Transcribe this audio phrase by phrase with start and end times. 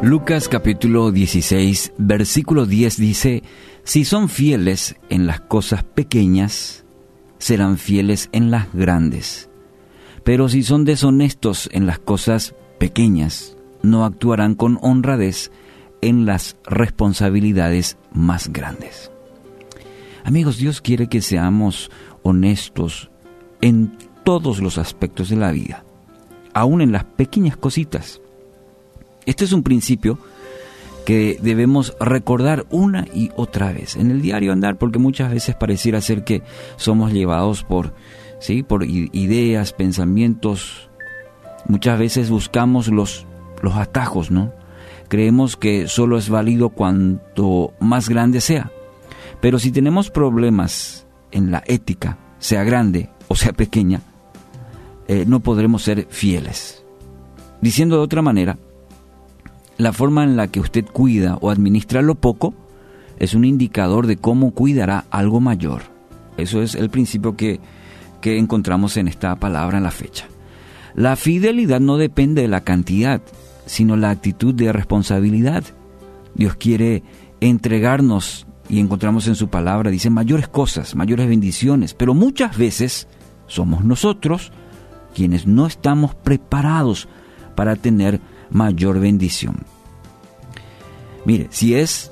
[0.00, 3.42] Lucas capítulo 16, versículo 10 dice,
[3.82, 6.84] Si son fieles en las cosas pequeñas,
[7.38, 9.50] serán fieles en las grandes.
[10.22, 15.50] Pero si son deshonestos en las cosas pequeñas, no actuarán con honradez
[16.00, 19.10] en las responsabilidades más grandes.
[20.22, 21.90] Amigos, Dios quiere que seamos
[22.22, 23.10] honestos
[23.60, 25.84] en todos los aspectos de la vida,
[26.54, 28.20] aún en las pequeñas cositas.
[29.28, 30.18] Este es un principio
[31.04, 36.00] que debemos recordar una y otra vez en el diario andar, porque muchas veces pareciera
[36.00, 36.42] ser que
[36.76, 37.92] somos llevados por,
[38.40, 38.62] ¿sí?
[38.62, 40.88] por ideas, pensamientos.
[41.66, 43.26] Muchas veces buscamos los,
[43.60, 44.50] los atajos, ¿no?
[45.08, 48.72] Creemos que solo es válido cuanto más grande sea.
[49.42, 54.00] Pero si tenemos problemas en la ética, sea grande o sea pequeña,
[55.06, 56.82] eh, no podremos ser fieles.
[57.60, 58.56] Diciendo de otra manera,
[59.78, 62.54] la forma en la que usted cuida o administra lo poco
[63.18, 65.82] es un indicador de cómo cuidará algo mayor.
[66.36, 67.60] Eso es el principio que,
[68.20, 70.26] que encontramos en esta palabra en la fecha.
[70.94, 73.22] La fidelidad no depende de la cantidad,
[73.66, 75.64] sino la actitud de responsabilidad.
[76.34, 77.02] Dios quiere
[77.40, 83.08] entregarnos y encontramos en su palabra, dice, mayores cosas, mayores bendiciones, pero muchas veces
[83.46, 84.52] somos nosotros
[85.14, 87.08] quienes no estamos preparados
[87.54, 89.56] para tener mayor bendición.
[91.24, 92.10] Mire, si es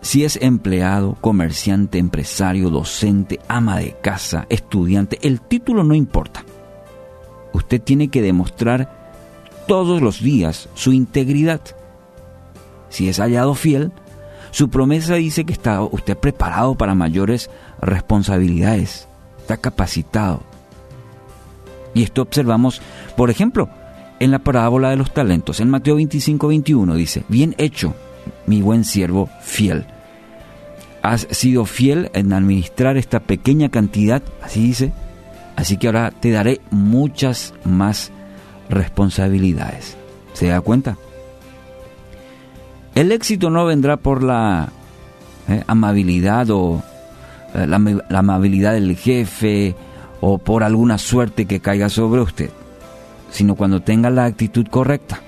[0.00, 6.44] si es empleado, comerciante, empresario, docente, ama de casa, estudiante, el título no importa.
[7.54, 9.04] Usted tiene que demostrar
[9.66, 11.62] todos los días su integridad.
[12.90, 13.92] Si es hallado fiel,
[14.50, 17.48] su promesa dice que está usted preparado para mayores
[17.80, 19.08] responsabilidades,
[19.38, 20.42] está capacitado.
[21.94, 22.82] Y esto observamos,
[23.16, 23.70] por ejemplo,
[24.24, 25.60] en la parábola de los talentos.
[25.60, 27.94] En Mateo 25, 21 dice, bien hecho,
[28.46, 29.84] mi buen siervo fiel.
[31.02, 34.92] Has sido fiel en administrar esta pequeña cantidad, así dice,
[35.56, 38.12] así que ahora te daré muchas más
[38.70, 39.98] responsabilidades.
[40.32, 40.96] ¿Se da cuenta?
[42.94, 44.70] El éxito no vendrá por la
[45.48, 46.82] eh, amabilidad o
[47.54, 47.76] eh, la,
[48.18, 49.76] amabilidad del jefe
[50.22, 52.48] o por alguna suerte que caiga sobre usted,
[53.34, 55.20] sino cuando tenga la actitud correcta.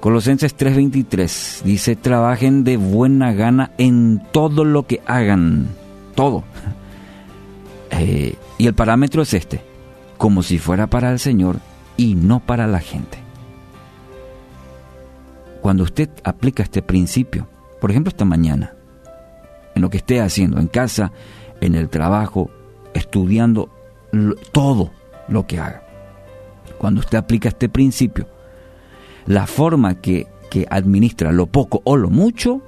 [0.00, 5.68] Colosenses 3:23 dice, trabajen de buena gana en todo lo que hagan,
[6.14, 6.42] todo.
[7.92, 9.60] Eh, y el parámetro es este,
[10.16, 11.58] como si fuera para el Señor
[11.96, 13.18] y no para la gente.
[15.60, 17.48] Cuando usted aplica este principio,
[17.80, 18.74] por ejemplo esta mañana,
[19.74, 21.12] en lo que esté haciendo, en casa,
[21.60, 22.48] en el trabajo,
[22.94, 23.68] estudiando,
[24.52, 24.92] todo
[25.28, 25.89] lo que haga.
[26.78, 28.26] Cuando usted aplica este principio,
[29.26, 32.62] la forma que, que administra lo poco o lo mucho,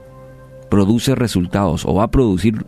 [0.71, 2.65] produce resultados o va a producir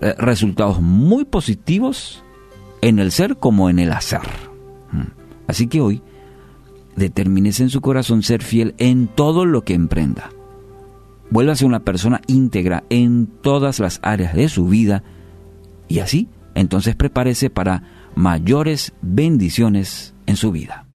[0.00, 2.22] eh, resultados muy positivos
[2.80, 4.20] en el ser como en el hacer.
[4.92, 5.12] Mm.
[5.46, 6.02] Así que hoy
[6.96, 10.30] determínese en su corazón ser fiel en todo lo que emprenda.
[11.30, 15.02] Vuélvase una persona íntegra en todas las áreas de su vida
[15.88, 17.82] y así, entonces prepárese para
[18.14, 20.84] mayores bendiciones en su vida.